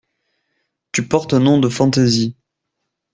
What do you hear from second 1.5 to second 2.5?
de fantaisie.